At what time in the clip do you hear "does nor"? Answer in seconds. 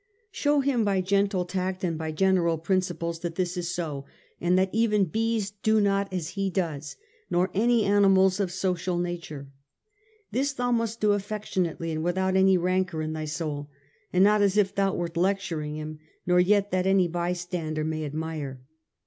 6.49-7.51